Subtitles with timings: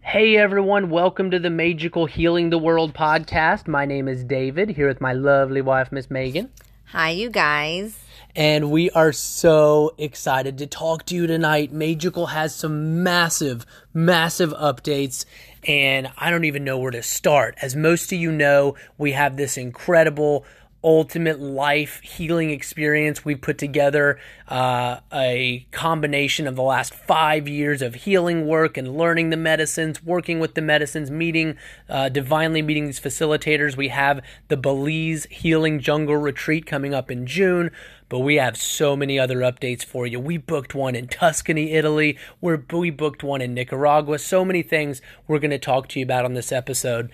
[0.00, 3.68] Hey everyone, welcome to the Maegical Healing the World podcast.
[3.68, 6.50] My name is David, here with my lovely wife, Miss Megan.
[6.86, 7.98] Hi, you guys.
[8.34, 11.72] And we are so excited to talk to you tonight.
[11.72, 15.26] Maegical has some massive, massive updates,
[15.66, 17.56] and I don't even know where to start.
[17.60, 20.46] As most of you know, we have this incredible
[20.82, 23.24] ultimate life healing experience.
[23.24, 28.96] We put together uh, a combination of the last five years of healing work and
[28.96, 31.56] learning the medicines, working with the medicines, meeting,
[31.88, 33.76] uh, divinely meeting these facilitators.
[33.76, 37.70] We have the Belize Healing Jungle Retreat coming up in June.
[38.08, 40.18] But we have so many other updates for you.
[40.18, 42.16] We booked one in Tuscany, Italy.
[42.40, 44.18] We're, we booked one in Nicaragua.
[44.18, 47.10] So many things we're going to talk to you about on this episode.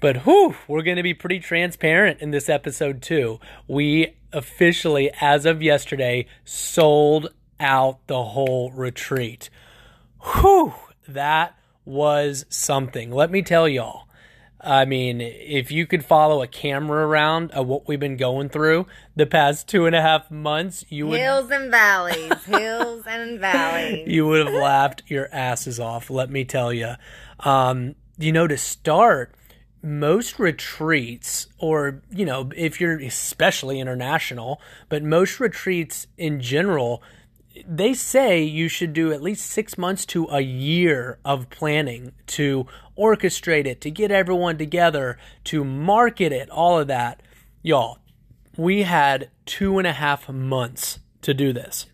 [0.00, 3.40] But whew, we're going to be pretty transparent in this episode too.
[3.66, 9.50] We officially, as of yesterday, sold out the whole retreat.
[10.20, 10.74] Whew,
[11.06, 13.10] that was something.
[13.10, 14.04] Let me tell y'all.
[14.60, 18.86] I mean, if you could follow a camera around of what we've been going through
[19.14, 24.08] the past two and a half months, you would Hills and valleys, hills and valleys.
[24.08, 26.10] you would have laughed your asses off.
[26.10, 26.94] Let me tell you.
[27.40, 29.32] Um, you know, to start,
[29.82, 37.02] most retreats, or you know, if you're especially international, but most retreats in general,
[37.66, 42.66] they say you should do at least six months to a year of planning to
[42.96, 47.22] orchestrate it, to get everyone together, to market it, all of that.
[47.62, 47.98] Y'all,
[48.56, 51.86] we had two and a half months to do this.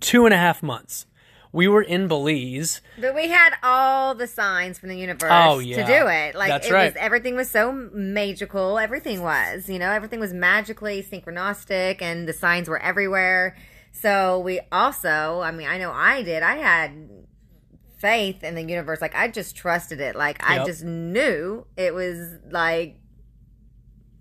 [0.00, 1.06] Two and a half months.
[1.52, 2.80] We were in Belize.
[3.00, 5.84] But we had all the signs from the universe Oh, yeah.
[5.84, 6.34] to do it.
[6.36, 6.92] Like That's it right.
[6.92, 8.78] was everything was so magical.
[8.78, 13.56] Everything was, you know, everything was magically synchronistic and the signs were everywhere.
[13.92, 16.44] So we also, I mean, I know I did.
[16.44, 17.10] I had
[17.98, 19.00] faith in the universe.
[19.00, 20.14] Like I just trusted it.
[20.14, 22.96] Like I just knew it was like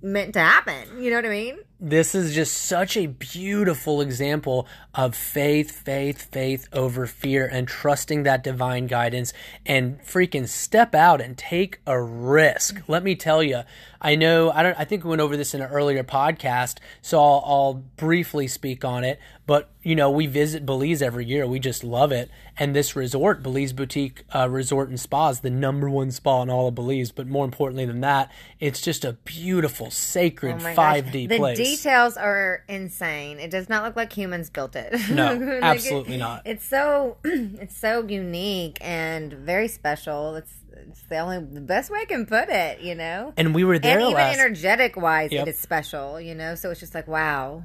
[0.02, 1.02] meant to happen.
[1.02, 1.60] You know what I mean?
[1.82, 8.24] This is just such a beautiful example of faith, faith, faith over fear and trusting
[8.24, 9.32] that divine guidance
[9.66, 12.82] and freaking step out and take a risk.
[12.90, 13.62] Let me tell you,
[14.02, 17.20] I know, I don't, I think we went over this in an earlier podcast, so
[17.20, 19.20] I'll, I'll briefly speak on it.
[19.46, 21.48] But, you know, we visit Belize every year.
[21.48, 22.30] We just love it.
[22.58, 26.50] And this resort, Belize Boutique uh, Resort and Spa, is the number one spa in
[26.52, 27.12] all of Belize.
[27.12, 30.98] But more importantly than that, it's just a beautiful, sacred Oh my gosh.
[31.00, 33.40] 5D the details are insane.
[33.40, 34.94] It does not look like humans built it.
[35.10, 36.44] No, Like, it- absolutely not.
[36.46, 40.36] It's so it's so unique and very special.
[40.36, 40.54] It's
[40.90, 43.34] it's the only the best way I can put it, you know.
[43.38, 45.48] and we were there And even last energetic wise, Yep.
[45.48, 46.56] it is special, you know.
[46.56, 47.64] So it's just like wow.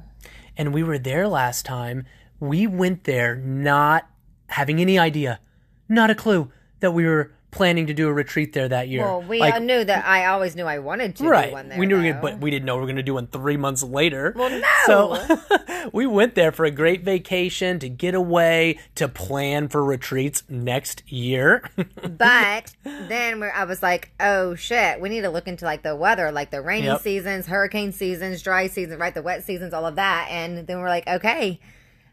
[0.57, 2.05] and we were there last time.
[2.39, 4.07] We went there not
[4.47, 5.39] having any idea,
[5.89, 9.03] not a clue that we were planning to do a retreat there that year.
[9.03, 10.05] Well, we uh, Like, all knew that.
[10.05, 11.47] I always knew I wanted to right.
[11.47, 11.79] do one there.
[11.79, 13.81] we knew, we but we didn't know we were going to do one three months
[13.81, 14.33] later.
[14.35, 14.67] Well, no.
[14.85, 15.37] So
[15.93, 21.03] we went there for a great vacation to get away to plan for retreats next
[21.11, 21.63] year.
[22.17, 25.95] But then we're, I was like, oh shit, we need to look into like the
[25.95, 27.01] weather, like the rainy Yep.
[27.01, 29.13] seasons, hurricane seasons, dry seasons, right?
[29.13, 30.27] The wet seasons, all of that.
[30.29, 31.59] And then we're like, okay,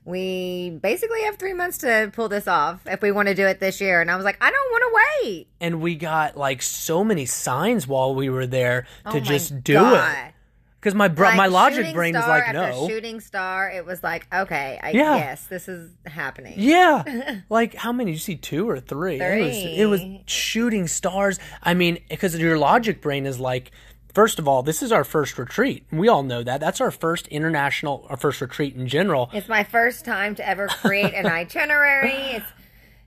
[0.05, 3.61] we basically have three months to pull this off if we want to do it
[3.61, 4.01] this year.
[4.01, 5.49] And I was like, I don't want to wait.
[5.61, 9.63] and we got like so many signs while we were there oh to Oh just
[9.63, 10.17] do God.
[10.29, 10.35] it.
[10.81, 12.89] Because my bro- Like, my logic brain was like, after no.
[12.89, 15.15] Shooting star, it was like, okay, I, Yeah.
[15.17, 16.55] yes, this is happening.
[16.57, 17.39] Yeah.
[17.49, 18.11] like how many?
[18.11, 19.21] Did you see two or three?
[19.21, 21.39] It was it was shooting stars.
[21.63, 23.71] I mean, because your logic brain is like,
[24.15, 25.85] first of all, this is our first retreat.
[25.91, 26.61] We all know that.
[26.61, 29.31] That's our first international, our first retreat in general.
[29.33, 32.13] It's my first time to ever create an itinerary.
[32.13, 32.47] It's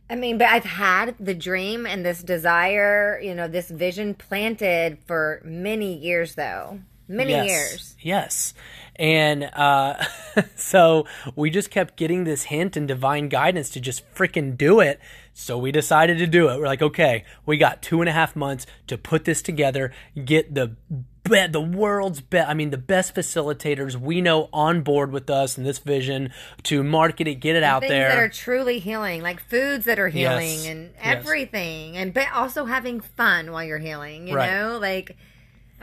[0.10, 5.00] I mean, but I've had the dream and this desire, you know, this vision planted
[5.06, 6.80] for many years though.
[7.08, 7.48] Many yes.
[7.48, 7.96] years.
[8.00, 8.54] Yes.
[8.98, 10.04] And uh,
[10.56, 11.06] so
[11.36, 15.00] we just kept getting this hint and divine guidance to just freaking do it.
[15.34, 16.58] So we decided to do it.
[16.60, 19.92] We're like, okay, we got two and a half months to put this together,
[20.24, 20.76] get the
[21.24, 25.58] be- the world's best, I mean, the best facilitators we know on board with us
[25.58, 26.32] and this vision
[26.64, 28.10] to market it, get it out Things there.
[28.10, 30.68] that are truly healing, like foods that are healing Yes.
[30.68, 31.18] and Yes.
[31.18, 31.98] everything.
[31.98, 34.52] And but also having fun while you're healing, you Right.
[34.52, 34.78] know?
[34.80, 35.18] Like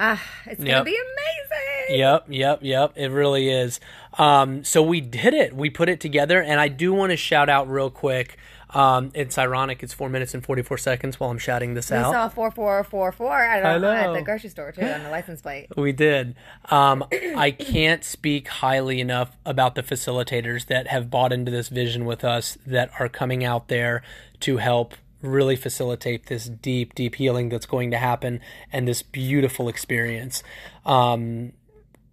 [0.03, 0.69] ah, it's Yep.
[0.69, 1.99] gonna be amazing.
[1.99, 2.93] Yep, yep, yep.
[2.97, 3.81] It really is.
[4.19, 5.55] Um, so we did it.
[5.55, 8.37] We put it together, and I do want to shout out real quick.
[8.75, 9.83] Um, it's ironic.
[9.83, 12.09] It's four minutes and forty four seconds while I'm shouting this We out.
[12.09, 14.15] We saw four four four four at, I at know.
[14.15, 15.67] the grocery store too on the license plate.
[15.77, 16.35] We did.
[16.71, 17.05] Um,
[17.37, 22.25] I can't speak highly enough about the facilitators that have bought into this vision with
[22.25, 24.03] us that are coming out there
[24.41, 28.41] to help really facilitate this deep, deep healing that's going to happen
[28.73, 30.43] and this beautiful experience.
[30.85, 31.53] Um,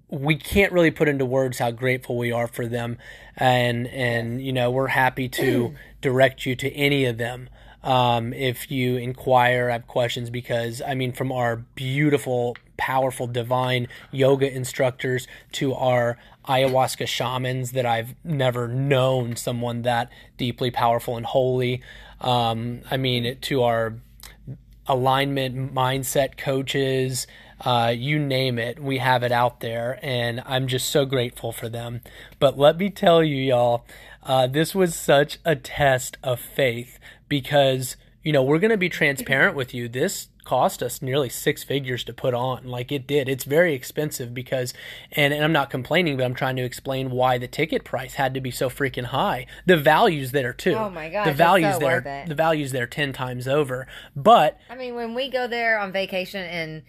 [0.08, 2.98] we can't really put into words how grateful we are for them,
[3.38, 7.50] and and you know we're happy to direct you to any of them
[7.84, 14.54] um, if you inquire, have questions, because I mean, from our beautiful, powerful, divine yoga
[14.54, 16.18] instructors to our
[16.48, 21.82] ayahuasca shamans that I've never known someone that deeply powerful and holy.
[22.22, 23.96] Um, I mean, to our
[24.88, 27.28] alignment mindset coaches,
[27.62, 31.70] uh, you name it, we have it out there, and I'm just so grateful for
[31.70, 32.02] them.
[32.40, 33.86] But let me tell you, y'all,
[34.24, 38.90] uh, this was such a test of faith because you know we're going to be
[38.90, 39.88] transparent with you.
[39.88, 44.34] This cost us nearly six figures to put on like it did it's very expensive
[44.34, 44.74] because
[45.12, 48.34] and, and i'm not complaining but i'm trying to explain why the ticket price had
[48.34, 51.26] to be so freaking high the values there too Oh my god.
[51.28, 53.86] the values so there the values there 10 times over
[54.16, 56.82] but I mean, when we go there on vacation and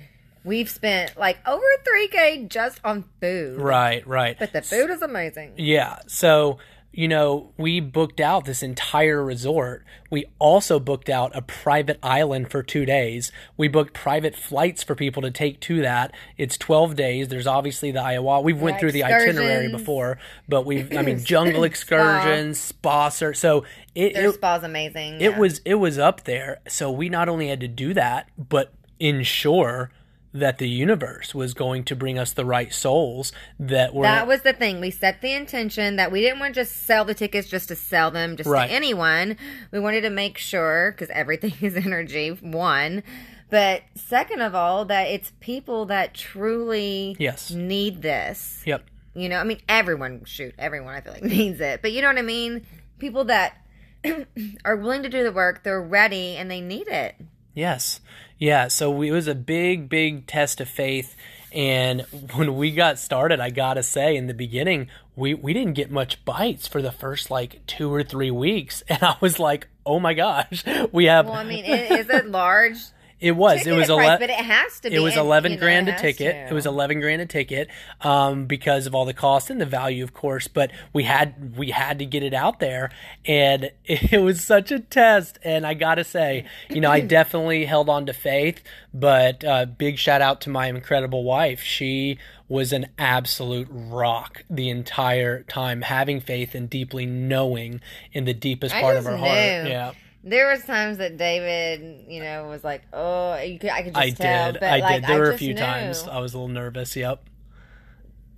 [0.43, 3.61] we've spent like over 3K just on food.
[3.61, 5.53] right right But the food is amazing.
[5.59, 5.99] Yeah.
[6.07, 6.57] So,
[6.93, 9.85] you know, we booked out this entire resort.
[10.11, 13.31] We also booked out a private island for two days.
[13.57, 16.13] We booked private flights for people to take to that.
[16.37, 17.29] It's 12 days.
[17.29, 18.21] There's obviously the aya.
[18.41, 23.09] We've went through the itinerary before, but we've, I mean, jungle excursions, spa.
[23.09, 23.65] ser- So
[23.95, 25.15] it, Their it, spa's amazing.
[25.21, 25.39] it yeah.
[25.39, 26.59] was, it was up there.
[26.69, 29.93] So we not only had to do that, but ensure
[30.33, 34.43] that the universe was going to bring us the right souls that were That was
[34.43, 34.81] the thing.
[34.81, 37.77] We set the intention that we didn't want to just sell the tickets just to
[37.77, 38.69] sell them just Right.
[38.69, 39.37] to anyone.
[39.73, 43.03] We wanted to make sure, because everything is energy, one.
[43.51, 47.51] But second of all, that it's people that truly Yes.
[47.51, 48.63] need this.
[48.67, 48.85] Yep.
[49.15, 51.83] You know, I mean, everyone, shoot, everyone I feel like needs it.
[51.83, 52.65] But you know what I mean?
[53.01, 53.57] People that
[54.65, 57.17] are willing to do the work, they're ready, and they need it.
[57.55, 58.01] Yes.
[58.39, 58.69] Yeah.
[58.69, 61.17] So we, it was a big, big test of faith.
[61.53, 62.03] And
[62.35, 66.25] when we got started, I gotta say, in the beginning, we, we didn't get much
[66.25, 68.83] bites for the first like two or three weeks.
[68.89, 71.27] And I was like, oh my gosh, we have.
[71.27, 72.79] Well, I mean, is it large
[73.21, 73.59] it was.
[73.59, 74.97] ticket It was price, ele- but it has to be.
[74.97, 76.35] It was eleven know, grand it a ticket.
[76.35, 76.51] to.
[76.51, 77.69] It was eleven grand a ticket,
[78.01, 80.49] um, because of all the cost and the value, of course.
[80.49, 82.91] But we had we had to get it out there,
[83.27, 85.39] and it was such a test.
[85.45, 88.63] And I gotta say, you know, I definitely held on to faith.
[88.93, 91.61] But uh, big shout out to my incredible wife.
[91.61, 92.19] She
[92.49, 97.81] was an absolute rock the entire time, having faith and deeply knowing
[98.13, 99.31] in the deepest part of her heart.
[99.31, 99.93] Yeah.
[100.23, 104.05] There was times that David, you know, was like, "Oh, you could, I could just
[104.05, 104.61] I tell." did.
[104.61, 105.05] But I like, did.
[105.11, 105.61] There were a few knew.
[105.61, 106.95] times I was a little nervous.
[106.95, 107.25] Yep.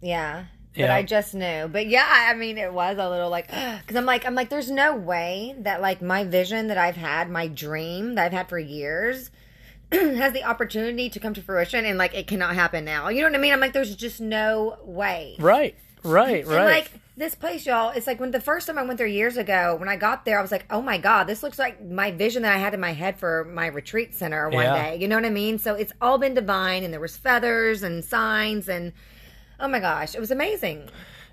[0.00, 0.44] Yeah.
[0.74, 0.94] But Yeah.
[0.94, 1.68] I just knew.
[1.68, 3.48] But yeah, I mean, it was a little like,
[3.80, 7.28] because I'm like, I'm like, there's no way that like my vision that I've had,
[7.30, 9.30] my dream that I've had for years,
[9.92, 13.08] has the opportunity to come to fruition, and like it cannot happen now.
[13.08, 13.52] You know what I mean?
[13.52, 15.36] I'm like, there's just no way.
[15.38, 15.74] Right.
[16.02, 16.44] Right.
[16.44, 16.64] And Right.
[16.76, 19.76] like this place, y'all, it's like when the first time I went there years ago,
[19.78, 22.42] when I got there, I was like, oh my God, this looks like my vision
[22.42, 24.90] that I had in my head for my retreat center one Yeah.
[24.90, 24.96] day.
[24.98, 25.58] You know what I mean?
[25.58, 28.92] So it's all been divine, and there was feathers and signs, and
[29.60, 30.88] oh my gosh, it was amazing.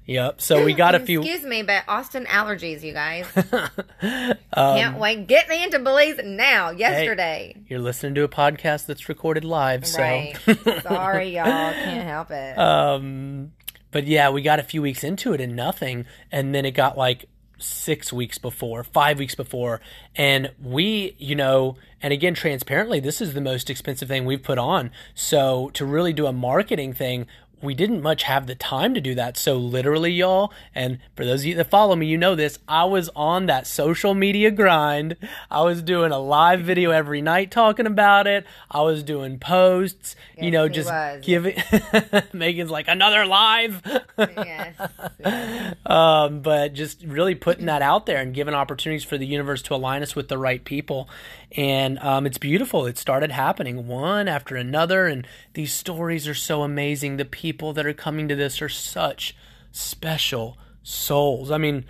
[0.06, 0.42] Yep.
[0.42, 1.22] So we got a few.
[1.22, 3.25] Excuse me, but Austin allergies, you guys.
[4.52, 5.28] Um, Can't wait.
[5.28, 7.56] Get me into Belize now, yesterday.
[7.68, 10.01] You're listening to a podcast that's recorded live, so.
[10.01, 10.36] Right.
[10.82, 11.46] Sorry, y'all.
[11.74, 12.58] Can't help it.
[12.58, 13.51] um,
[13.91, 16.98] but yeah, we got a few weeks into it and nothing, and then it got
[16.98, 17.25] like
[17.58, 19.81] six weeks before, five weeks before,
[20.15, 24.58] and we, you know, and again, transparently, this is the most expensive thing we've put
[24.58, 24.91] on.
[25.13, 27.27] So to really do a marketing thing.
[27.62, 29.38] We didn't much have the time to do that.
[29.38, 32.86] So, literally, y'all, and for those of you that follow me, you know this, I
[32.86, 35.18] was on that social media grind.
[35.51, 38.46] I was doing a live video every night talking about it.
[38.72, 41.22] I was doing posts, you know, just was.
[41.24, 41.62] giving.
[42.34, 43.82] Megan's like, another live.
[44.18, 45.75] yes.
[45.86, 49.75] um, but just really putting that out there and giving opportunities for the universe to
[49.75, 51.10] align us with the right people.
[51.56, 52.86] And um, it's beautiful.
[52.86, 55.08] It started happening one after another.
[55.08, 57.18] And these stories are so amazing.
[57.18, 59.36] The people that are coming to this are such
[59.72, 61.51] special souls.
[61.51, 61.86] I mean,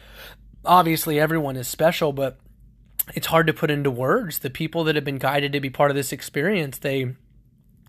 [0.64, 2.40] obviously, everyone is special, but
[3.16, 4.40] it's hard to put into words.
[4.40, 7.16] The people that have been guided to be part of this experience, they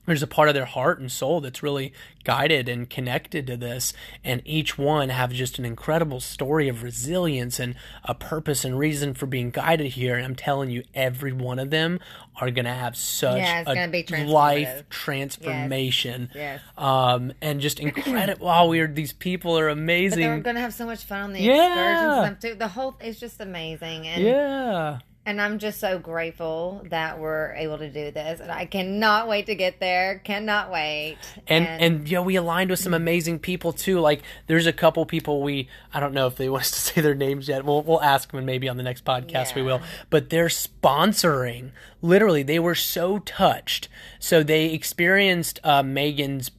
[0.07, 1.92] there's a part of their heart and soul that's really
[2.25, 3.92] guided and connected to this
[4.25, 9.14] and each one have just an incredible story of resilience and a purpose and reason
[9.14, 11.99] for being guided here and i'm telling you every one of them
[12.40, 14.28] are going to have such Yeah, a gonna be transformative.
[14.28, 16.61] life transformation Yes.
[16.76, 21.04] um and just incredible wow these people are amazing But they're gonna have so much
[21.04, 21.92] fun on the Yeah.
[21.92, 22.54] excursions too.
[22.54, 24.07] The whole it's just amazing.
[24.07, 28.41] And yeah And I'm just so grateful that we're able to do this.
[28.41, 30.19] And I cannot wait to get there.
[30.25, 31.19] Cannot wait.
[31.47, 34.00] and and yeah, we aligned with some amazing people too.
[34.00, 37.00] Like there's a couple people we I don't know if they want us to say
[37.03, 37.67] their names yet.
[37.67, 39.83] We'll we'll ask them and maybe on the next podcast we will.
[40.09, 41.73] But they're sponsoring.
[42.00, 43.89] Literally, they were so touched.
[44.19, 46.50] So they experienced uh, Megan's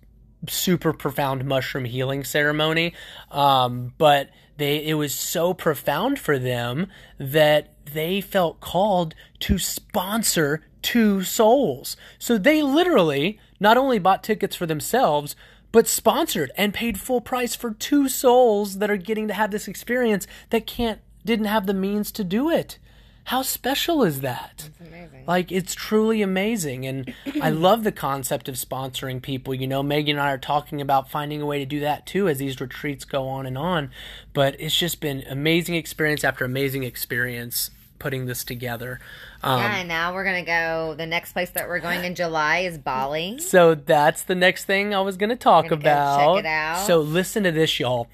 [0.47, 2.93] super profound mushroom healing ceremony.
[3.31, 6.87] Um, but they it was so profound for them
[7.17, 11.95] that they felt called to sponsor two souls.
[12.19, 15.35] So they literally not only bought tickets for themselves,
[15.71, 19.67] but sponsored and paid full price for two souls that are getting to have this
[19.67, 22.79] experience that can't didn't have the means to do it.
[23.25, 24.69] How special is that?
[24.79, 25.25] amazing.
[25.25, 29.53] Like it's truly amazing, and I love the concept of sponsoring people.
[29.53, 32.27] You know, Megan and I are talking about finding a way to do that too
[32.27, 33.91] as these retreats go on and on.
[34.33, 38.99] But it's just been amazing experience after amazing experience putting this together.
[39.43, 40.95] Um, yeah, and now we're going to go.
[40.97, 43.39] The next place that we're going in July is Bali.
[43.39, 46.35] So that's the next thing I was going to talk Gonna go about.
[46.35, 46.87] check it out.
[46.87, 48.07] So listen to this, y'all.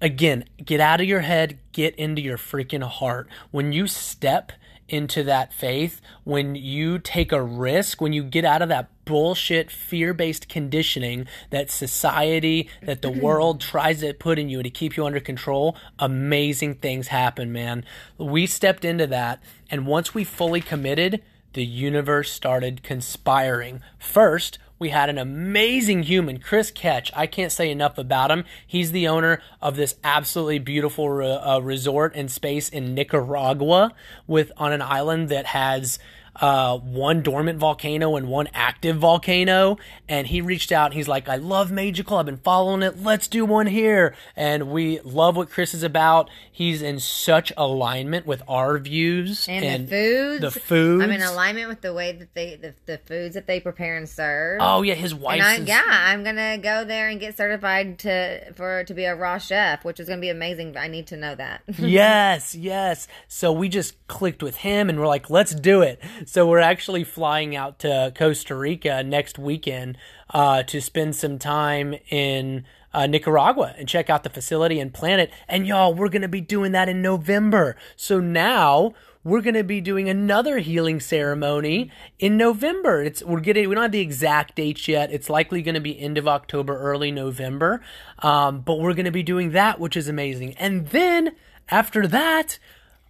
[0.00, 3.28] Again, get out of your head, get into your freaking heart.
[3.50, 4.52] When you step
[4.88, 9.70] into that faith, when you take a risk, when you get out of that bullshit
[9.70, 14.96] fear based conditioning that society, that the world tries to put in you to keep
[14.96, 17.84] you under control, amazing things happen, man.
[18.16, 21.22] We stepped into that, and once we fully committed,
[21.58, 23.82] the universe started conspiring.
[23.98, 27.10] First, we had an amazing human, Chris Ketch.
[27.16, 28.44] I can't say enough about him.
[28.64, 33.92] He's the owner of this absolutely beautiful re- uh, resort and space in Nicaragua,
[34.28, 35.98] with on an island that has
[36.40, 39.76] uh, one dormant volcano and one active volcano.
[40.08, 40.86] And he reached out.
[40.86, 42.16] And he's like, "I love Maegical.
[42.16, 43.02] I've been following it.
[43.02, 46.30] Let's do one here." And we love what Chris is about.
[46.50, 50.40] He's in such alignment with our views And, the foods.
[50.40, 51.04] The foods.
[51.04, 54.08] I'm in alignment with the way that they, the, the foods that they prepare and
[54.08, 54.60] serve.
[54.62, 55.40] Oh yeah, his wife.
[55.40, 59.14] and I, yeah, I'm gonna go there and get certified to for to be a
[59.14, 60.76] raw chef, which is gonna be amazing.
[60.76, 61.62] I need to know that.
[61.78, 63.08] yes, yes.
[63.28, 66.00] So we just clicked with him and we're like, let's do it.
[66.28, 69.96] So we're actually flying out to Costa Rica next weekend
[70.28, 75.20] uh, to spend some time in uh, Nicaragua and check out the facility and plan
[75.20, 75.30] it.
[75.48, 77.76] And y'all, we're going to be doing that in November.
[77.96, 78.92] So now
[79.24, 83.02] we're going to be doing another healing ceremony in November.
[83.02, 85.10] It's we're getting we don't have the exact dates yet.
[85.10, 87.80] It's likely going to be end of October, early November.
[88.18, 90.58] Um, but we're going to be doing that, which is amazing.
[90.58, 91.36] And then
[91.70, 92.58] after that,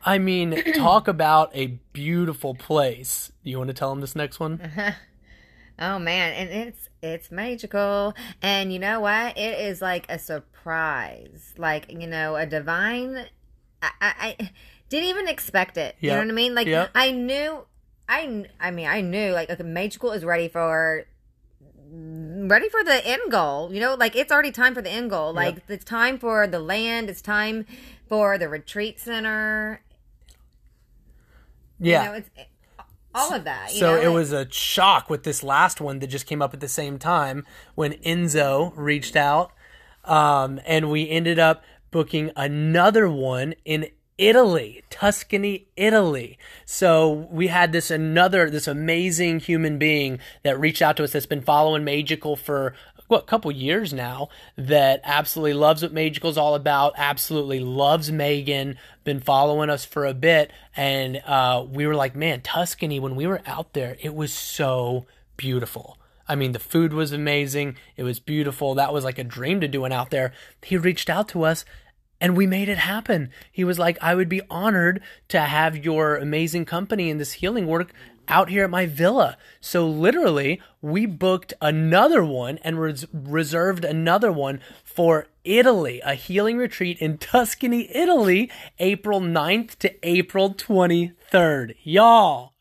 [0.05, 3.33] I mean, talk about a beautiful place.
[3.43, 4.61] You want to tell them this next one?
[5.78, 8.14] oh man, and it's it's magical.
[8.43, 9.37] And you know what?
[9.37, 13.26] It is like a surprise, like you know, a divine.
[13.83, 14.50] I, I, I
[14.88, 15.97] didn't even expect it.
[16.00, 16.55] You know what I mean?
[16.55, 16.90] Like Yep.
[16.95, 17.64] I knew.
[18.11, 21.05] I, I mean, I knew like okay, Maegical is ready for
[21.90, 23.73] ready for the end goal.
[23.73, 25.33] You know, like it's already time for the end goal.
[25.33, 27.11] Like it's time for the land.
[27.11, 27.67] It's time
[28.09, 29.83] for the retreat center.
[31.78, 32.04] Yeah.
[32.04, 32.30] You know, it's
[33.14, 33.73] all of that.
[33.73, 34.00] You So know?
[34.00, 36.99] it was a shock with this last one that just came up at the same
[36.99, 37.44] time
[37.75, 39.52] when Enzo reached out.
[40.04, 46.38] Um, and we ended up booking another one in Italy, Tuscany, Italy.
[46.64, 51.26] So we had this another, this amazing human being that reached out to us that's
[51.26, 52.75] been following Maegical for
[53.09, 59.21] what, couple years now that absolutely loves what Maegical's all about, absolutely loves Megan, been
[59.21, 60.53] following us for a bit.
[60.77, 65.07] And uh, we were like, man, Tuscany, when we were out there, it was so
[65.37, 65.99] beautiful.
[66.29, 67.77] I mean, the food was amazing.
[67.97, 68.75] It was beautiful.
[68.75, 70.33] That was like a dream to doing out there.
[70.62, 71.65] He reached out to us
[72.21, 73.31] and we made it happen.
[73.50, 77.67] He was like, I would be honored to have your amazing company in this healing
[77.67, 77.93] work
[78.28, 79.37] out here at my villa.
[79.61, 86.58] So literally, we booked another one and res- reserved another one for Italy, a healing
[86.58, 91.75] retreat in Tuscany, Italy, April 9th to April 23rd.
[91.82, 92.52] Y'all.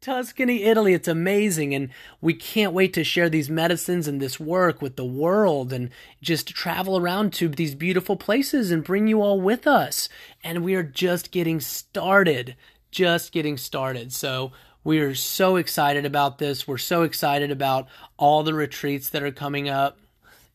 [0.00, 0.94] Tuscany, Italy.
[0.94, 1.74] It's amazing.
[1.74, 1.90] And
[2.20, 5.90] we can't wait to share these medicines and this work with the world and
[6.20, 10.08] just travel around to these beautiful places and bring you all with us.
[10.42, 12.56] And we are just getting started.
[12.90, 14.12] Just getting started.
[14.12, 14.52] So
[14.84, 16.68] we are so excited about this.
[16.68, 19.98] We're so excited about all the retreats that are coming up.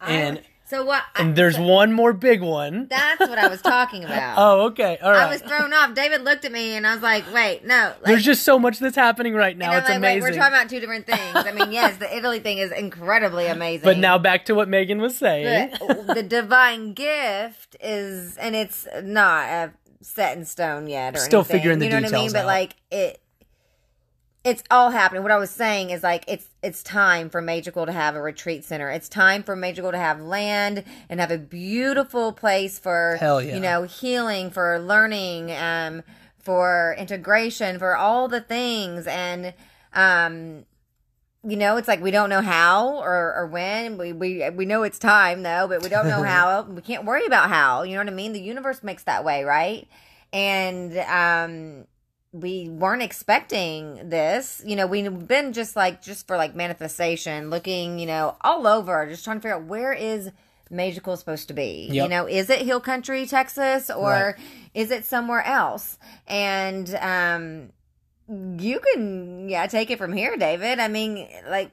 [0.01, 1.03] And, so what?
[1.15, 2.87] and there's one more big one.
[2.89, 4.35] That's what I was talking about.
[4.37, 4.99] Oh, okay.
[5.01, 5.23] All right.
[5.23, 5.95] I was thrown off.
[5.95, 8.77] David looked at me and I was like, "Wait, no." Like, There's just so much
[8.77, 9.75] that's happening right now.
[9.77, 10.21] It's like, amazing.
[10.21, 11.35] We're talking about two different things.
[11.35, 13.83] I mean, yes, the Italy thing is incredibly amazing.
[13.83, 15.71] but now back to what Megan was saying.
[15.79, 21.39] the, the divine gift is, and it's not a set in stone yet or Still
[21.39, 21.57] anything.
[21.57, 22.27] figuring the you know what I mean?
[22.27, 23.19] details But like it
[24.43, 25.21] it's all happening.
[25.21, 28.63] What I was saying is like it's it's time for Maegical to have a retreat
[28.63, 28.89] center.
[28.89, 33.39] It's time for Maegical to have land and have a beautiful place for yeah.
[33.39, 36.03] you know healing, for learning, um,
[36.37, 39.53] for integration, for all the things and
[39.93, 40.65] um
[41.41, 43.97] you know, it's like we don't know how or, or when.
[43.97, 46.63] We, we we know it's time though, but we don't know how.
[46.63, 47.83] We can't worry about how.
[47.83, 48.33] You know what I mean?
[48.33, 49.87] The universe makes that way, right?
[50.33, 51.87] And um
[52.31, 54.61] we weren't expecting this.
[54.65, 59.07] You know, we've been just like just for like manifestation, looking, you know, all over,
[59.07, 60.29] just trying to figure out where is
[60.69, 61.89] Maegical supposed to be.
[61.91, 64.35] You know, is it Hill Country, Texas, or Right.
[64.75, 65.97] is it somewhere else?
[66.27, 67.69] And um
[68.57, 70.79] you can yeah, take it from here, David.
[70.79, 71.71] I mean, like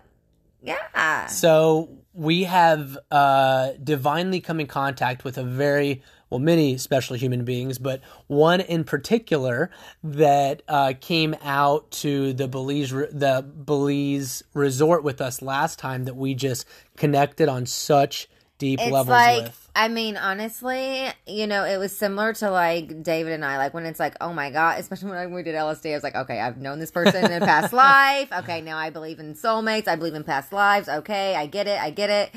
[0.62, 1.26] yeah.
[1.26, 7.44] So we have uh, divinely come in contact with a very well, many special human
[7.44, 9.70] beings, but one in particular
[10.02, 16.16] that uh, came out to the Belize the Belize resort with us last time that
[16.16, 16.66] we just
[16.96, 18.28] connected on such
[18.58, 19.70] deep It's levels like with.
[19.76, 23.84] I mean, honestly, you know, it was similar to like David and I, like when
[23.84, 26.56] it's like, oh my god, especially when we did LSD, I was like, okay, I've
[26.56, 28.32] known this person in a past life.
[28.32, 29.86] Okay, now I believe in soulmates.
[29.86, 30.88] I believe in past lives.
[30.88, 31.80] Okay, I get it.
[31.80, 32.34] I get it.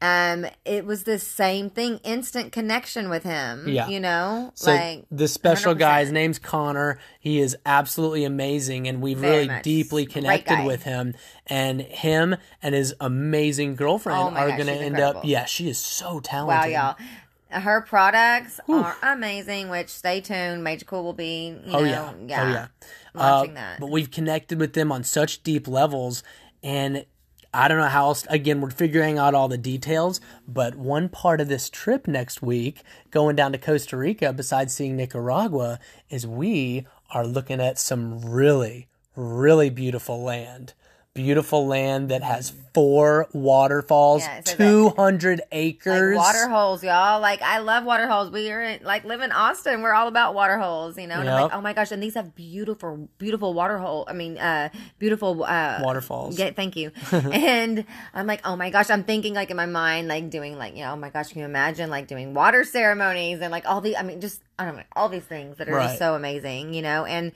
[0.00, 3.68] Um, it was the same thing, instant connection with him.
[3.68, 3.88] Yeah.
[3.88, 5.78] you know, So like the special 100%.
[5.78, 7.00] guy, his name's Connor.
[7.18, 9.64] He is absolutely amazing, and we've Very really much.
[9.64, 11.14] deeply connected with him.
[11.48, 15.20] And him and his amazing girlfriend Oh are gosh, to end incredible.
[15.20, 15.26] up.
[15.26, 16.72] Yeah, she is so talented.
[16.72, 17.06] wow, y'all.
[17.50, 19.68] Her products are amazing.
[19.70, 20.62] Which stay tuned.
[20.62, 22.66] Major Cool will be, you Oh know, yeah, yeah, oh yeah.
[23.14, 23.80] launching Uh, that.
[23.80, 26.22] But we've connected with them on such deep levels,
[26.62, 27.04] and
[27.52, 28.26] I don't know how else.
[28.28, 30.20] Again, we're figuring out all the details.
[30.46, 34.96] But one part of this trip next week, going down to Costa Rica, besides seeing
[34.96, 35.78] Nicaragua,
[36.10, 40.74] is we are looking at some really, really beautiful land.
[41.18, 46.16] Beautiful land that has four waterfalls, Yeah, it says that- two hundred acres.
[46.16, 47.20] Like water holes, y'all.
[47.20, 48.30] Like I love water holes.
[48.30, 49.82] We are in, like live in Austin.
[49.82, 51.16] We're all about water holes, you know.
[51.18, 51.90] And I'm like, oh my gosh!
[51.90, 54.04] And these have beautiful, beautiful water hole.
[54.06, 54.68] I mean, uh,
[55.00, 56.38] beautiful uh, Waterfalls.
[56.38, 56.92] Yeah, thank you.
[57.12, 58.88] and I'm like, oh my gosh!
[58.90, 61.30] I'm thinking like in my mind, like doing like you know, oh my gosh!
[61.30, 63.96] Can you imagine like doing water ceremonies and like all the?
[63.96, 65.86] I mean, just I don't know, all these things that are Right.
[65.88, 67.04] just so amazing, you know.
[67.04, 67.32] And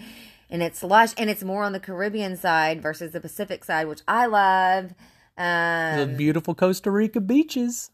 [0.52, 4.02] and it's lush, and it's more on the Caribbean side versus the Pacific side, which
[4.06, 4.94] I love.
[5.36, 7.90] the Um, beautiful Costa Rica beaches.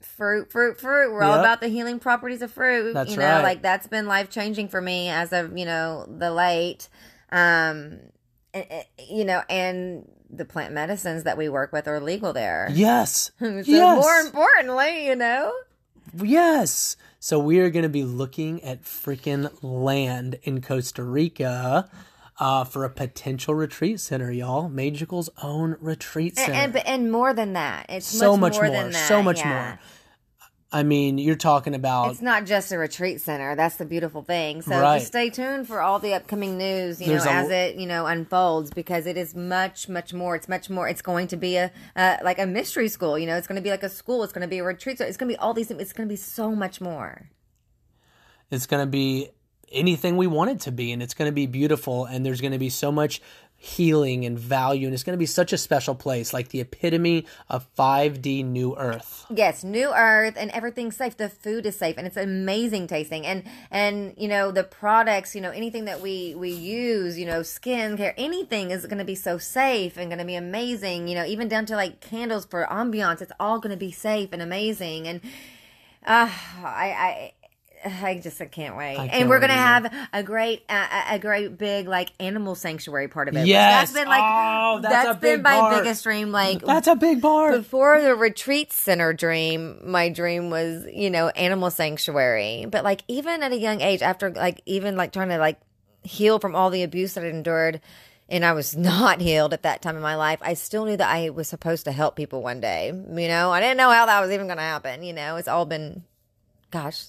[0.00, 1.12] fruit, fruit, fruit.
[1.12, 2.92] We're all about the healing properties of fruit.
[2.92, 3.42] That's you know, right.
[3.42, 6.88] like that's been life changing for me as of you know the late,
[7.32, 7.98] um,
[9.08, 12.68] you know, and the plant medicines that we work with are legal there.
[12.72, 13.30] Yes.
[13.40, 14.02] So yes.
[14.02, 15.52] more importantly, you know,
[16.22, 16.96] Yes.
[17.18, 21.88] So we are going to be looking at freaking land in Costa Rica
[22.38, 24.68] uh, for a potential retreat center, y'all.
[24.68, 26.52] Maegical's own retreat center.
[26.52, 28.72] and, and and more than that, it's so much more, more.
[28.72, 29.08] than that.
[29.08, 29.48] So much yeah.
[29.48, 29.78] more.
[30.74, 33.54] I mean, you're talking about It's not just a retreat center.
[33.54, 34.60] That's the beautiful thing.
[34.60, 34.96] So Right.
[34.98, 37.86] just stay tuned for all the upcoming news, you There's know, a- as it, you
[37.86, 40.34] know, unfolds because it is much, much more.
[40.34, 40.88] It's much more.
[40.88, 43.62] It's going to be a, uh, like a mystery school, you know, it's going to
[43.62, 44.24] be like a school.
[44.24, 44.98] It's going to be a retreat.
[44.98, 45.80] So it's going to be all these things.
[45.80, 47.30] It's going to be so much more.
[48.50, 49.28] it's going to be
[49.72, 52.52] anything we want it to be, and it's going to be beautiful, and there's going
[52.52, 53.20] to be so much
[53.64, 57.24] healing and value, and it's going to be such a special place, like the epitome
[57.48, 59.24] of 5D New Earth.
[59.30, 61.16] Yes, new earth and everything's safe.
[61.16, 63.24] The food is safe and it's amazing tasting.
[63.24, 67.40] And and you know the products, you know anything that we we use, you know
[67.40, 71.08] skincare, anything is going to be so safe and going to be amazing.
[71.08, 74.28] You know even down to like candles for ambiance, it's all going to be safe
[74.32, 75.08] and amazing.
[75.08, 75.20] And
[76.06, 76.30] uh,
[76.62, 77.32] I I.
[77.84, 81.18] I just I can't wait, can't and we're gonna have a great, uh, a- a
[81.18, 83.46] great big like animal sanctuary part of it.
[83.46, 83.90] Yes.
[83.92, 85.82] that's been like Oh, that's a been big my part.
[85.82, 86.32] biggest dream.
[86.32, 87.54] Like That's a big part.
[87.56, 92.66] before the retreat center dream, my dream was, you know, animal sanctuary.
[92.70, 95.60] But like even at a young age, after like even like trying to like
[96.02, 97.80] heal from all the abuse that I endured,
[98.28, 101.08] and I was not healed at that time in my life, I still knew that
[101.08, 102.86] I was supposed to help people one day.
[102.88, 105.02] You know, I didn't know how that was even going to happen.
[105.02, 106.04] You know, it's all been,
[106.70, 107.04] gosh,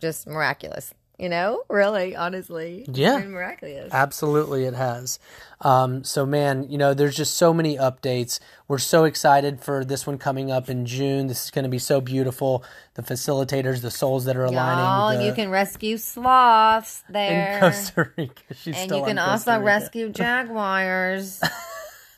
[0.00, 0.92] just miraculous.
[1.18, 3.18] You know, really, honestly, It's Yeah.
[3.20, 3.90] been miraculous.
[3.90, 5.18] Absolutely, it has.
[5.62, 8.38] Um, so, man, you know, there's just so many updates.
[8.68, 11.28] We're so excited for this one coming up in June.
[11.28, 12.62] This is going to be so beautiful.
[12.96, 14.84] The facilitators, the souls that are aligning.
[14.84, 17.60] Y'all, the- you can rescue sloths there in.
[17.60, 18.42] Costa Rica.
[18.54, 21.40] She's and still you can also rescue jaguars.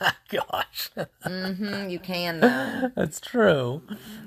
[0.29, 0.91] Gosh,
[1.25, 2.91] hmm you can though.
[2.95, 3.83] that's true.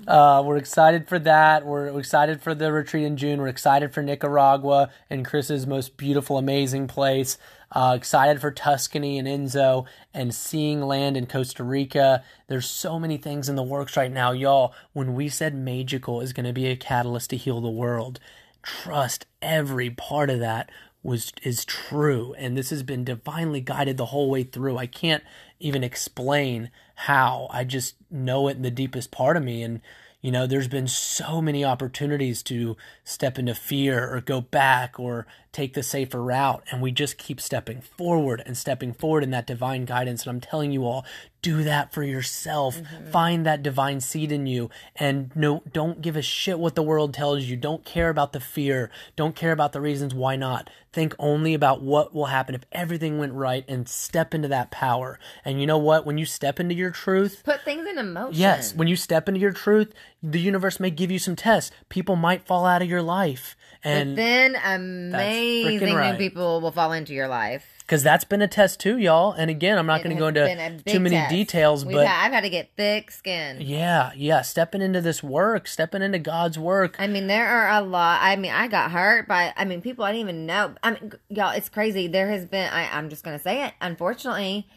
[0.07, 1.65] Uh, we're excited for that.
[1.65, 3.39] We're excited for the retreat in June.
[3.39, 7.37] We're excited for Nicaragua and Chris's most beautiful, amazing place.
[7.71, 12.21] Uh, excited for Tuscany and Enzo and seeing land in Costa Rica.
[12.47, 14.73] There's so many things in the works right now, y'all.
[14.91, 18.19] When we said Maegical is going to be a catalyst to heal the world,
[18.61, 20.69] trust every part of that
[21.03, 22.33] was is true.
[22.37, 24.77] And this has been divinely guided the whole way through.
[24.77, 25.23] I can't
[25.59, 27.47] even explain how.
[27.51, 29.63] I just know it in the deepest part of me.
[29.63, 29.81] And
[30.21, 35.25] you know there's been so many opportunities to step into fear or go back or
[35.51, 39.47] take the safer route and we just keep stepping forward and stepping forward in that
[39.47, 40.23] divine guidance.
[40.23, 41.05] And i'm telling you all
[41.41, 42.77] do that for yourself.
[42.77, 43.09] Mm-hmm.
[43.09, 47.13] Find that divine seed in you and no don't give a shit what the world
[47.13, 47.57] tells you.
[47.57, 48.91] Don't care about the fear.
[49.15, 50.69] Don't care about the reasons why not.
[50.93, 55.19] Think only about what will happen if everything went right and step into that power.
[55.43, 56.05] And you know what?
[56.05, 58.39] When you step into your truth Put things in motion.
[58.39, 61.71] Yes, when you step into your truth, the universe may give you some tests.
[61.89, 63.55] People might fall out of your life.
[63.83, 66.11] But And then frickin' amazing right.
[66.11, 67.65] new people will fall into your life.
[67.79, 69.31] because that's been a test too, y'all.
[69.33, 71.29] And again, I'm not going to go into too many test.
[71.31, 73.57] details, We've but had- I've had to get thick skin.
[73.59, 76.95] yeah, yeah, stepping into this work, stepping into God's work.
[76.99, 78.19] I mean, there are a lot.
[78.21, 79.51] I mean, I got hurt by.
[79.57, 80.75] I mean, people I didn't even know.
[80.83, 82.07] I mean, y'all, it's crazy.
[82.07, 82.71] There has been.
[82.71, 83.73] I, I'm just gonna say it.
[83.81, 84.67] Unfortunately,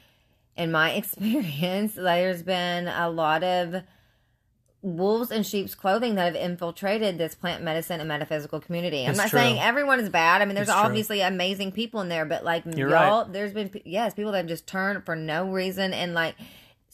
[0.56, 3.82] in my experience, there's been a lot of
[4.84, 9.02] wolves in sheep's clothing that have infiltrated this plant medicine and metaphysical community.
[9.04, 9.38] I'm It's not true.
[9.38, 10.42] saying everyone is bad.
[10.42, 10.84] I mean, there's It's true.
[10.86, 14.46] obviously amazing people in there, but like You're y'all, there's been yes, people that have
[14.46, 16.34] just turned for no reason and like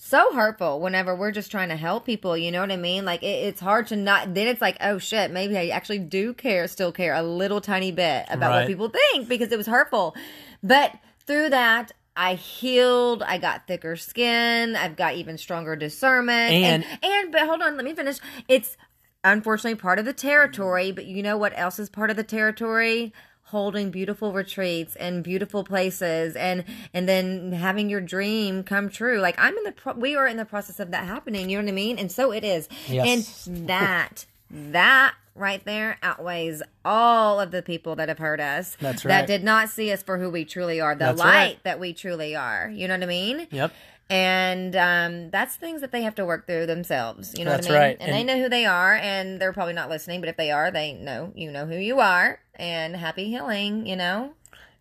[0.03, 3.23] so hurtful whenever we're just trying to help people you know what i mean like
[3.23, 6.67] it, it's hard to not then it's like oh shit maybe i actually do care
[6.69, 8.59] still care a little tiny bit about Right.
[8.61, 10.17] what people think because it was hurtful
[10.63, 10.95] but
[11.27, 13.23] through that I healed.
[13.23, 14.77] I got thicker skin.
[14.77, 16.53] I've got even stronger discernment.
[16.53, 18.19] And- and, and but hold on, let me finish.
[18.47, 18.77] It's
[19.25, 23.13] unfortunately part of the territory, but you know what else is part of the territory?
[23.45, 26.63] Holding beautiful retreats and beautiful places, and
[26.95, 29.19] and then having your dream come true.
[29.19, 31.51] Like I'm in the, pro- we are in the process of that happening.
[31.51, 31.99] You know what I mean?
[31.99, 32.69] And so it is.
[32.87, 33.49] Yes.
[33.49, 38.77] And that that right there outweighs all of the people that have hurt us.
[38.81, 39.11] That's right.
[39.11, 41.65] That did not see us for who we truly are, the That's light right.
[41.65, 42.71] that we truly are.
[42.73, 43.49] You know what I mean?
[43.51, 43.73] Yep.
[44.11, 47.33] And um, that's things that they have to work through themselves.
[47.39, 47.89] You know That's what I mean?
[47.89, 47.97] right.
[48.01, 50.19] And, they know who they are, and they're probably not listening.
[50.19, 52.41] But if they are, they know you know who you are.
[52.57, 53.87] And happy healing.
[53.87, 54.33] You know.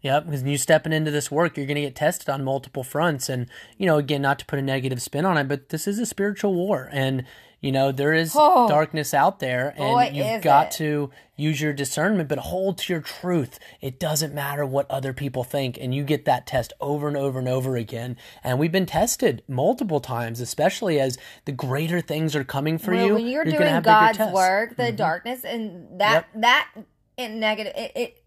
[0.02, 3.28] Yep, because you stepping into this work, you're going to get tested on multiple fronts.
[3.28, 6.00] And, you know, again, not to put a negative spin on it, but this is
[6.00, 6.90] a spiritual war.
[6.94, 7.26] And,
[7.62, 8.68] you know, there is Oh.
[8.68, 10.72] darkness out there, and Boy, you've got it.
[10.78, 13.60] to use your discernment, but hold to your truth.
[13.82, 15.78] It doesn't matter what other people think.
[15.80, 18.18] And you get that test over and over and over again.
[18.44, 23.06] And we've been tested multiple times, especially as the greater things are coming for Well,
[23.06, 23.14] you.
[23.14, 24.18] when you're, gonna doing God's.
[24.18, 24.34] Mm-hmm.
[24.34, 26.70] work, the darkness and that that
[27.18, 27.92] in negative it.
[27.96, 28.24] it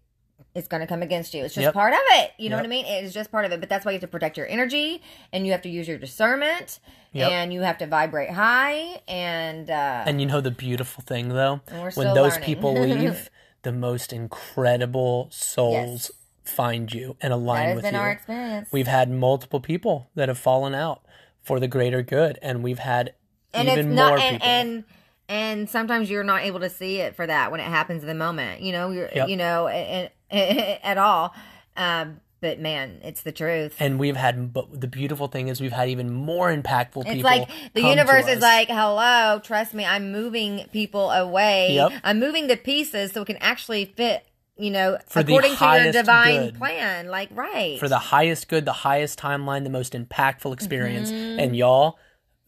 [0.55, 1.43] it's going to come against you.
[1.43, 1.73] It's just Yep.
[1.73, 2.31] part of it.
[2.37, 2.63] You know Yep.
[2.63, 2.85] what I mean?
[2.85, 3.59] It is just part of it.
[3.59, 5.97] But that's why you have to protect your energy and you have to use your
[5.97, 6.79] discernment
[7.13, 7.31] Yep.
[7.31, 9.01] and you have to vibrate high.
[9.07, 11.61] And, uh, And you know the beautiful thing though,
[11.95, 12.41] when those learning.
[12.43, 13.29] people leave,
[13.63, 16.11] the most incredible souls
[16.45, 16.53] Yes.
[16.55, 17.97] find you and align with you.
[17.97, 18.69] our experience.
[18.71, 21.01] We've had multiple people that have fallen out
[21.41, 23.13] for the greater good, and we've had
[23.53, 24.47] and even it's more and, people.
[24.47, 24.83] and
[25.29, 28.13] and sometimes you're not able to see it for that when it happens in the
[28.15, 29.29] moment you know you're Yep.
[29.29, 30.09] you know and,
[30.83, 31.33] at all
[31.77, 35.71] um but man it's the truth And we've had, but the beautiful thing is, we've
[35.71, 37.11] had even more impactful people.
[37.11, 41.91] it's like the universe is like hello trust me i'm moving people away Yep.
[42.03, 44.25] i'm moving the pieces so it can actually fit
[44.57, 46.55] you know For the according to your divine good.
[46.57, 51.11] plan like right for the highest good, the highest timeline, the most impactful experience.
[51.11, 51.39] Mm-hmm.
[51.39, 51.97] And y'all,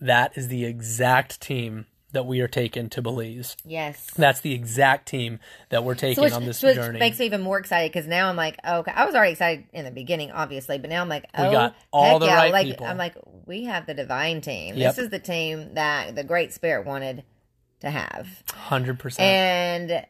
[0.01, 1.85] that is the exact team
[2.15, 3.57] that we are taking to Belize.
[3.65, 6.97] yes That's the exact team that we're taking which, on this which journey.
[6.97, 8.93] makes me even more excited because now I'm like, oh, okay.
[8.95, 12.11] I was already excited in the beginning, obviously, but now I'm like, oh, got all
[12.11, 12.35] heck the yeah.
[12.35, 12.85] right like, people.
[12.85, 14.75] I'm like, we have the divine team.
[14.75, 14.95] Yep.
[14.95, 17.23] This is the team that the Great Spirit wanted
[17.81, 19.25] to have, Hundred percent.
[19.25, 20.05] and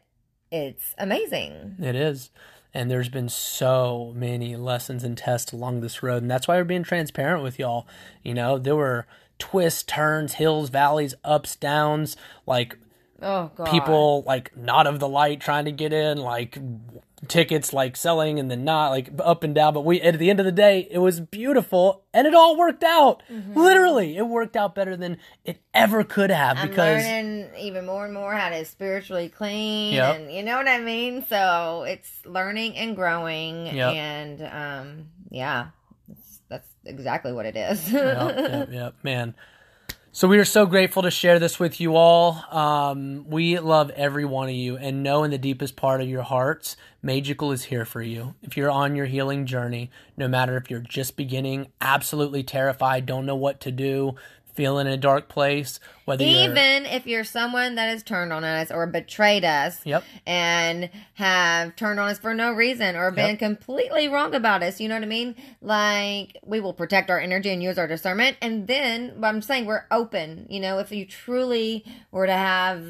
[0.52, 1.76] it's amazing.
[1.80, 2.30] It is.
[2.72, 6.22] And there's been so many lessons and tests along this road.
[6.22, 7.86] And that's why we're being transparent with y'all.
[8.22, 9.06] You know, there were
[9.38, 12.78] twists, turns, hills, valleys, ups, downs, like
[13.22, 16.58] Oh God, people like not of the light trying to get in, like
[17.28, 19.72] tickets like selling and then not like up and down.
[19.72, 22.84] But we at the end of the day, it was beautiful and it all worked
[22.84, 23.22] out.
[23.54, 28.04] Literally, it worked out better than it ever could have I'm because learning even more
[28.04, 30.16] and more how to spiritually clean, Yep.
[30.16, 31.24] and you know what I mean.
[31.26, 33.94] So it's learning and growing, Yep.
[33.94, 35.68] and um, yeah,
[36.48, 37.92] that's exactly what it is.
[37.92, 39.34] yep, yep, yep, man.
[40.16, 42.42] So we are so grateful to share this with you all.
[42.50, 46.22] Um, we love every one of you and know in the deepest part of your
[46.22, 48.34] hearts, Maegical is here for you.
[48.42, 53.26] If you're on your healing journey, no matter if you're just beginning, absolutely terrified, don't
[53.26, 54.14] know what to do,
[54.56, 58.70] feel in a dark place, whether even if you're someone that has turned on us
[58.70, 60.02] or betrayed us, Yep.
[60.26, 63.38] and have turned on us for no reason or been Yep.
[63.38, 65.36] completely wrong about us, you know what I mean?
[65.62, 69.84] Like we will protect our energy and use our discernment, and then I'm saying we're
[69.90, 70.46] open.
[70.48, 72.84] You know, if you truly were to have,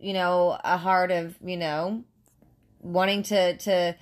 [0.00, 2.02] you know, a heart of you know
[2.80, 3.94] wanting to to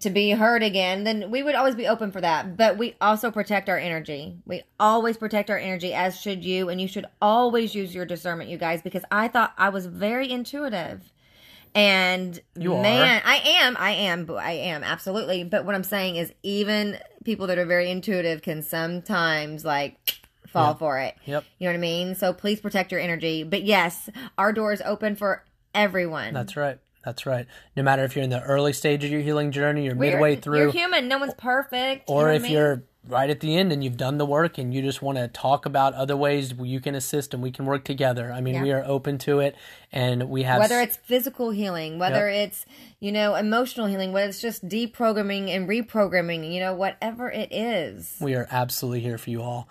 [0.00, 2.56] to be heard again, then we would always be open for that.
[2.56, 4.36] But we also protect our energy.
[4.46, 6.68] We always protect our energy, as should you.
[6.68, 10.30] And you should always use your discernment, you guys, because I thought I was very
[10.30, 11.12] intuitive.
[11.74, 12.82] And You are.
[12.82, 15.44] man, I am, I am, I am absolutely.
[15.44, 19.98] But what I'm saying is, even people that are very intuitive can sometimes like
[20.48, 20.74] fall Yeah.
[20.74, 21.14] for it.
[21.24, 21.44] Yep.
[21.58, 22.14] You know what I mean?
[22.14, 23.42] So please protect your energy.
[23.42, 26.34] But yes, our door is open for everyone.
[26.34, 26.78] That's right.
[27.04, 27.46] That's right.
[27.76, 30.36] No matter if you're in the early stage of your healing journey, you're We're- midway
[30.36, 30.58] through.
[30.58, 31.08] You're human.
[31.08, 32.08] No one's perfect.
[32.08, 32.52] you or know what I if mean?
[32.52, 35.26] you're right at the end and you've done the work and you just want to
[35.26, 38.32] talk about other ways you can assist and we can work together.
[38.32, 38.62] I mean, Yeah.
[38.62, 39.56] we are open to it
[39.90, 42.64] and we have whether it's physical healing, whether it's
[43.00, 48.16] you know emotional healing, whether it's just deprogramming and reprogramming, you know, whatever it is.
[48.20, 49.68] We are absolutely here for you all.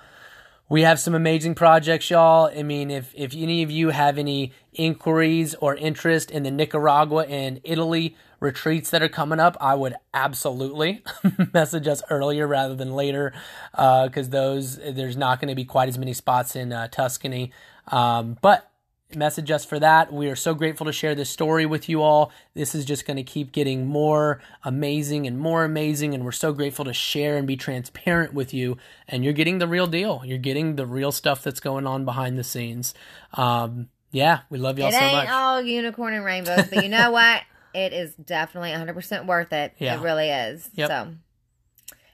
[0.71, 2.45] We have some amazing projects, y'all.
[2.45, 7.25] I mean, if, if any of you have any inquiries or interest in the Nicaragua
[7.25, 11.03] and Italy retreats that are coming up, I would absolutely
[11.53, 13.33] message us earlier rather than later
[13.73, 17.51] because those there's not going to be quite as many spots in uh, Tuscany.
[17.87, 18.70] Um, but
[19.15, 20.11] message us for that.
[20.11, 22.31] We are so grateful to share this story with you all.
[22.53, 26.13] This is just going to keep getting more amazing and more amazing.
[26.13, 28.77] And we're so grateful to share and be transparent with you.
[29.07, 30.21] And you're getting the real deal.
[30.25, 32.93] You're getting the real stuff that's going on behind the scenes.
[33.33, 37.11] Um, yeah, we love y'all It so ain't all unicorn and rainbows, but you know
[37.13, 37.41] what?
[37.73, 39.73] It is definitely 100% worth it.
[39.77, 39.95] Yeah.
[39.95, 40.69] It really is.
[40.75, 40.89] Yep.
[40.89, 41.13] So,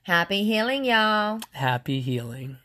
[0.04, 1.40] happy healing, y'all.
[1.54, 2.58] Happy healing.